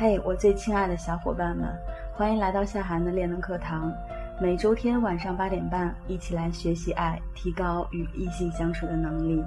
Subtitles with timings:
[0.00, 1.66] 嘿，我最亲爱的小伙伴们，
[2.14, 3.92] 欢迎来到夏涵的恋能课堂。
[4.40, 9.42] 每周天晚上八点半，一起来学习爱，提高与异性相处的能力。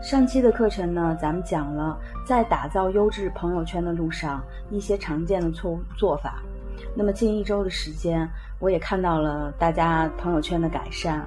[0.00, 6.40] 上期的课程呢，咱们讲了在打造优质朋友圈的路上一些常见的错误做法。
[6.94, 8.30] 那么近一周的时间，
[8.60, 11.26] 我也看到了大家朋友圈的改善，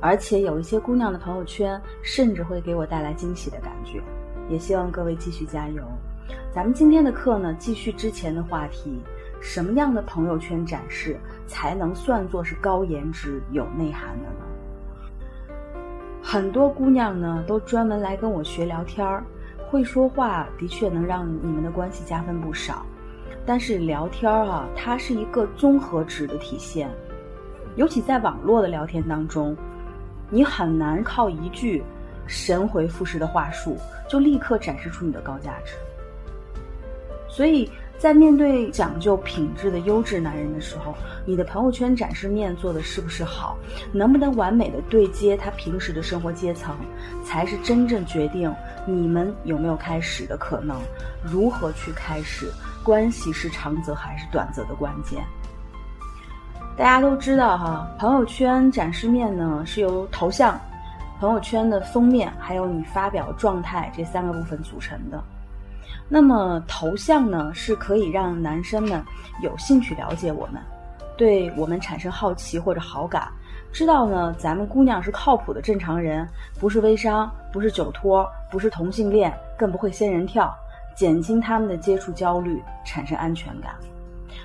[0.00, 4.02] 而且有一些姑娘的朋友圈甚至会给我带来惊喜的感觉。
[4.48, 5.82] 也希望各位继续加油。
[6.52, 9.00] 咱们今天的课呢，继续之前的话题，
[9.40, 15.54] 什么样的朋友圈展示才能算作是高颜值、有内涵的呢？
[16.22, 19.22] 很多姑娘呢都专门来跟我学聊天儿，
[19.68, 22.86] 会说话的确能让你们的关系加分不少。
[23.44, 26.88] 但是聊天儿啊，它是一个综合值的体现，
[27.76, 29.54] 尤其在网络的聊天当中，
[30.30, 31.82] 你很难靠一句
[32.26, 33.76] 神回复式的话术
[34.08, 35.74] 就立刻展示出你的高价值。
[37.34, 40.94] 所以在面对讲究品质的优质男人的时候，
[41.26, 43.56] 你的朋友圈展示面做的是不是好，
[43.92, 46.76] 能不能完美的对接他平时的生活阶层，
[47.24, 48.54] 才是真正决定
[48.86, 50.80] 你们有没有开始的可能，
[51.24, 52.48] 如何去开始
[52.84, 55.20] 关系是长则还是短则的关键。
[56.76, 60.60] 大家都知道哈，朋友圈展示面呢是由头像、
[61.18, 65.20] 朋友圈的封面还有你发表状态这三个部分组成的。
[66.08, 69.02] 那么头像呢，是可以让男生们
[69.42, 70.60] 有兴趣了解我们，
[71.16, 73.28] 对我们产生好奇或者好感，
[73.72, 76.28] 知道呢咱们姑娘是靠谱的正常人，
[76.60, 80.54] 不是微商，不是酒托，不是同性恋，更不会仙人跳，
[80.94, 83.74] 减轻他们的接触焦虑，产生安全感。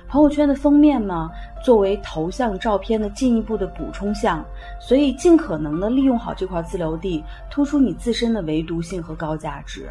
[0.08, 1.30] 朋友圈的封面呢，
[1.64, 4.44] 作为头像照片的进一步的补充项，
[4.80, 9.88] 所以尽可能的利用好这块自留地，突出你自身的唯独性和高价值。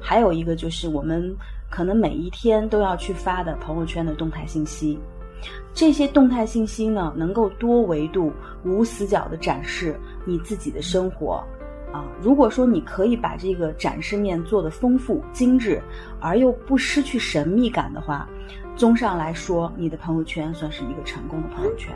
[0.00, 1.34] 还有一个就是我们
[1.70, 4.98] 可能每一天都要去发的朋友圈的动态信息，
[5.74, 8.32] 这些动态信息呢，能够多维度、
[8.64, 11.44] 无死角的展示你自己的生活，
[11.92, 15.80] 啊，如果说你可以把这个展示面做得丰富、精致，
[16.20, 18.28] 而又不失去神秘感的话，
[18.74, 21.94] 综上来说，你的朋友圈算是一个成功的朋友圈。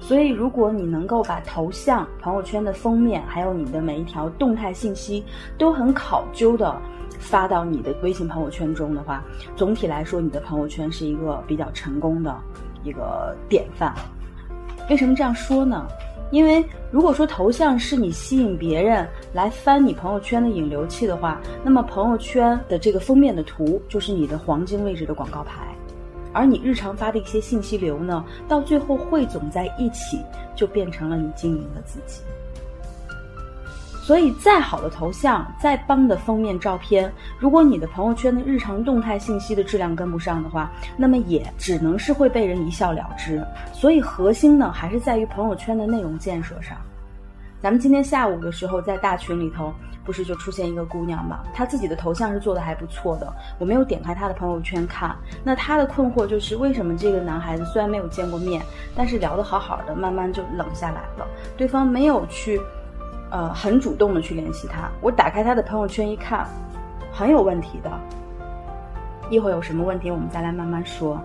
[0.00, 5.22] 所以，如果你能够把头像、朋友圈的封面，还有你的每一条动态信息，
[5.56, 6.76] 都很考究的
[7.18, 9.22] 发到你的微信朋友圈中的话，
[9.54, 12.34] 总体来说，你的朋友圈是一个比较成功的
[12.82, 13.94] 一个典范。
[14.88, 15.86] 为什么这样说呢？
[16.32, 25.69] 因为如果说头像是你吸引别人来翻你朋友圈的引流器的话，那么朋友圈的这个封面的图就是你的黄金位置的广告牌。
[26.32, 30.20] 而你日常发的一些信息流呢，到最后汇总在一起，
[30.54, 32.22] 就变成了你经营的自己。
[34.02, 43.40] 所以，再好的头像，再棒的封面照片，如果你的朋友圈的日常动态信息的质量跟不上的话，那么也只能是会被人一笑了之。
[43.72, 46.76] 所以，核心呢，还是在于朋友圈的内容建设上。
[47.62, 49.70] 咱们今天下午的时候，在大群里头，
[50.02, 51.40] 不是就出现一个姑娘嘛？
[51.52, 55.14] 她自己的头像是做的还不错的，我没有点开她的朋友圈看。
[55.44, 58.62] 那她的困惑就是，为什么这个男孩子虽然没有见过面，
[58.96, 61.26] 但是聊得好好的，慢慢就冷下来了？
[61.54, 62.58] 对方没有去，
[63.30, 64.90] 呃，很主动的去联系他。
[65.02, 66.46] 我打开他的朋友圈一看，
[67.12, 67.90] 很有问题的。
[69.28, 71.20] 一会儿有什么问题，我们再来慢慢说。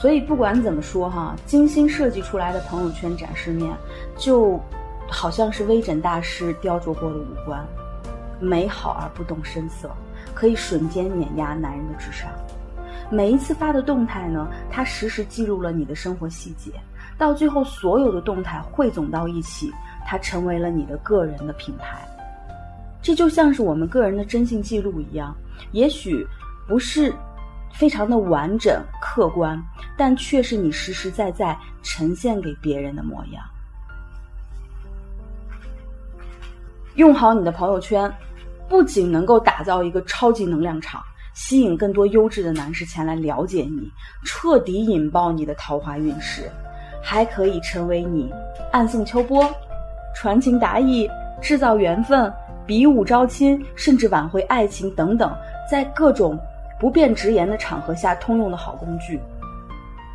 [0.00, 3.70] 所以不管怎么说哈，精心设计出来的朋友圈展示面，
[4.16, 4.58] 就
[5.10, 7.62] 好像是微整大师雕琢过的五官，
[8.40, 9.90] 美好而不动声色，
[10.32, 12.30] 可以瞬间碾压男人的智商。
[13.10, 16.72] 每一次发的动态呢，它实时记录了你的生活细节，
[17.18, 19.70] 到最后所有的动态汇总到一起，
[20.06, 21.98] 它成为了你的个人的品牌。
[23.02, 25.36] 这就像是我们个人的征信记录一样，
[25.72, 26.26] 也许
[26.66, 27.14] 不是。
[27.72, 29.56] 非常的完整客观，
[30.00, 33.44] 但却是你实实在在呈现给别人的模样。
[36.94, 38.10] 用好你的朋友圈，
[38.66, 41.02] 不仅能够打造一个超级能量场，
[41.34, 43.92] 吸引更多优质的男士前来了解你，
[44.24, 46.50] 彻底引爆你的桃花运势，
[47.02, 48.32] 还可以成为你
[48.72, 49.46] 暗送秋波、
[50.16, 51.06] 传情达意、
[51.42, 52.32] 制造缘分、
[52.66, 55.30] 比武招亲，甚至挽回爱情等等，
[55.70, 56.40] 在各种。
[56.78, 59.20] 不便直言的场合下通用的好工具，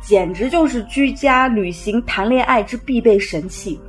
[0.00, 3.80] 简直就是居家、旅行、谈恋爱之必备神器。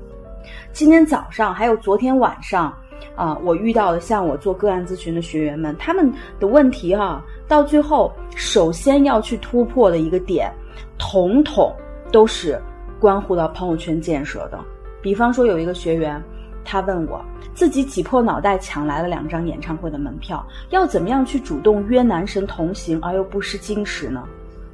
[0.71, 2.75] 今天早上还有昨天晚上，
[3.15, 10.51] 啊，我遇到的像我做个案咨询的学员们，他们的问题哈，到最后首先要去突破的一个点，
[10.98, 11.75] 统统
[12.12, 12.60] 都是
[13.00, 14.60] 关乎到朋友圈建设的。
[15.01, 16.21] 比方说有一个学员。
[16.69, 24.21] 他问我，自己挤破脑袋抢来了两张演唱会的门票，要怎么样去主动约男神同行而又不失矜持呢？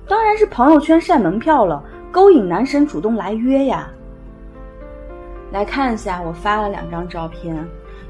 [0.07, 3.89] 当然是朋友圈晒门票了，勾引男神主动来约呀。
[5.51, 7.55] 来看一下，我发了两张照片。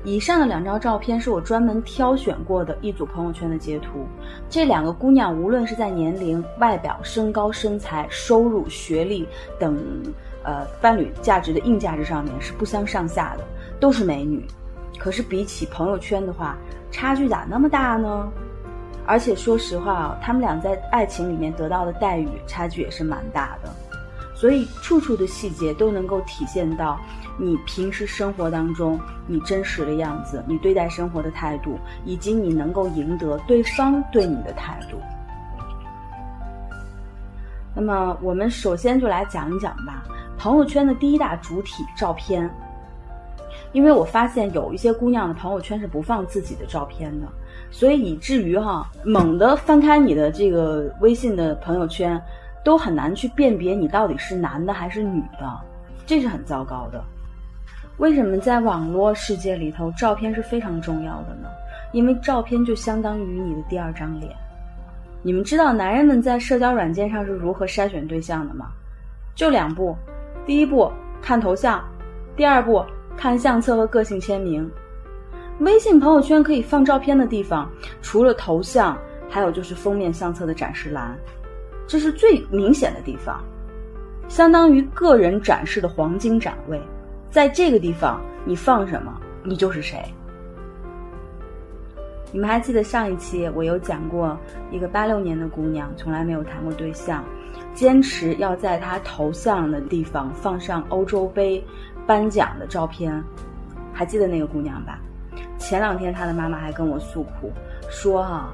[0.05, 4.05] 以上的两张照片是我专门挑选过的一组朋友圈的截图。
[4.49, 9.25] 这两个姑娘无论是在年龄、外表、身高、身材、收入、学历
[9.57, 9.77] 等，
[10.43, 13.45] 呃，伴侣价值的硬价值上面是不相上下的，
[13.79, 14.45] 都是美女。
[14.97, 16.57] 可是比起朋友圈的话，
[16.91, 18.29] 差距咋那么大呢？
[19.05, 23.69] 而且说实话啊，他们俩在爱情里面得到的待遇差距也是蛮大的。
[24.35, 26.99] 所以处处的细节都能够体现到。
[27.35, 34.97] 你平时生活当中，你真实的样子，你对待生活的态度，以及你能够赢得对方对你的态度。
[37.75, 40.03] 那么，我们首先就来讲一讲吧，
[40.37, 42.47] 朋友圈的第一大主体照片。
[43.71, 47.27] 因为我发现有一些姑娘的朋友圈是不放自己的照片的，
[47.75, 52.21] 所以以至于哈，猛地翻开你的这个微信的朋友圈，
[52.63, 55.59] 都很难去辨别你到底是男的还是女的，
[56.05, 57.03] 这是很糟糕的。
[57.97, 61.49] 为什么在网络世界里头，照片是非常重要的呢？
[61.93, 64.31] 因为照片就相当于你的第二张脸。
[65.23, 68.67] 你们知道男人们在社交软件上是如何筛选对象的吗？
[69.33, 69.95] 就两步：
[70.45, 70.91] 第一步
[71.23, 71.83] 看头像，
[72.35, 72.85] 第二步
[73.17, 74.69] 看相册和个性签名。
[75.59, 77.69] 微信朋友圈可以放照片的地方，
[78.01, 78.97] 除了头像，
[79.29, 81.15] 还有就是封面相册的展示栏，
[81.87, 83.41] 这是最明显的地方，
[84.27, 86.81] 相当于个人展示的黄金展位。
[87.29, 90.03] 在这个地方，你放什么，你就是谁。
[92.31, 94.35] 你们还记得上一期我有讲过
[94.71, 97.23] 一个八六年的姑娘，从来没有谈过对象，
[97.75, 101.63] 坚持要在她头像的地方放上欧洲杯
[102.07, 103.23] 颁奖的照片，
[103.93, 104.99] 还记得那个姑娘吧？
[105.63, 107.49] 前两天他的妈妈还跟我诉苦，
[107.89, 108.53] 说哈，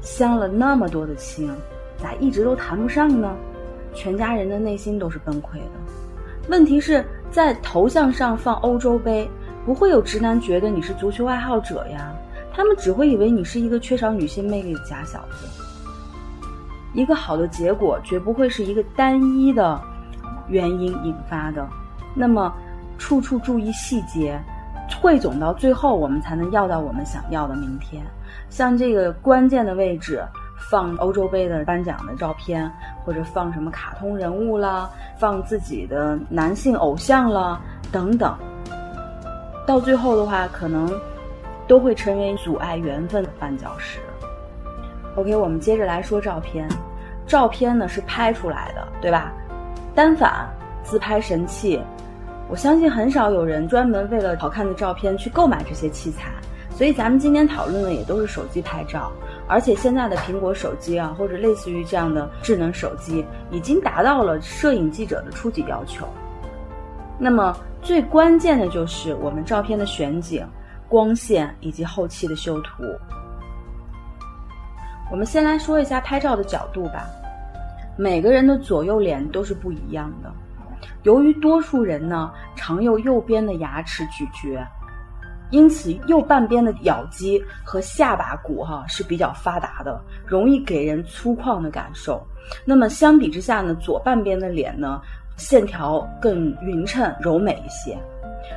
[0.00, 1.52] 相了那么多的亲，
[2.00, 3.34] 咋一直都谈不上呢？
[3.92, 6.48] 全家人的内心都是崩溃的。
[6.48, 9.28] 问题是在头像上放欧洲杯，
[9.64, 12.14] 不会有直男觉得你是足球爱好者呀，
[12.54, 15.48] 他们只会以为你是一个缺少女性魅力的假小子。
[16.94, 19.80] 一个好的结果绝不会是一个单一的
[20.48, 21.68] 原因引发的，
[22.14, 22.54] 那么
[22.98, 24.40] 处处注意细节，
[25.00, 28.02] 汇总到最后，我们才能要到我们想要的明天。
[28.48, 30.22] 像这个关键的位置。
[30.70, 32.68] 放欧洲杯的颁奖的照片，
[33.04, 37.60] 或者放什么卡通人物啦，放自己的男性偶像啦，
[37.92, 38.34] 等等。
[39.66, 40.90] 到最后的话，可能
[41.68, 44.00] 都会成为阻碍缘分的绊脚石。
[45.14, 46.66] OK，我们接着来说照片。
[47.26, 49.30] 照片呢是拍出来的，对吧？
[49.94, 50.48] 单反、
[50.82, 51.80] 自拍神器，
[52.48, 56.30] 我相信很少有人专门为了好看的照片去购买这些器材。
[56.70, 59.10] 所以咱们今天讨论的也都是手机拍照。
[59.48, 66.06] 而且现在的苹果手机啊，或者类似于这样的智能手机，已经达到了摄影记者的初级要求。
[67.18, 70.46] 那么最关键的就是我们照片的选景、
[70.86, 72.82] 光线以及后期的修图。
[75.10, 77.06] 我们先来说一下拍照的角度吧。
[77.96, 80.30] 每个人的左右脸都是不一样的，
[81.02, 84.64] 由于多数人呢常用右边的牙齿咀嚼。
[85.50, 92.20] 因此，右半边的咬肌和下巴骨哈是比较发达的，容易给人粗犷的感受。
[92.64, 95.00] 那么相比之下呢，左半边的脸呢，
[95.36, 97.96] 线条更匀称柔美一些。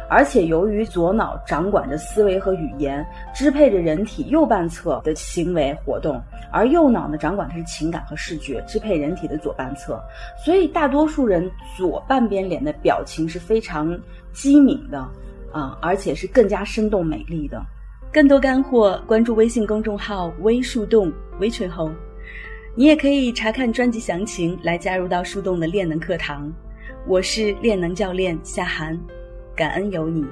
[0.10, 10.02] 而且由于左脑掌管着思维和语言，支配着人体右半侧的行为活动，而右脑呢掌管的是情感和视觉，支配人体的左半侧。
[10.44, 14.00] 所以大多数人左半边脸的表情是非常
[14.34, 15.08] 机敏的。
[15.52, 17.60] 啊，而且是更加生动美丽的。
[18.14, 21.92] 更多干货，关注微信公众号“微树洞微吹红”，
[22.78, 26.54] 你也可以查看专辑详情来加入到树洞的练能课堂。
[27.08, 28.96] 我是练能教练夏涵，
[29.60, 30.26] 感恩有你。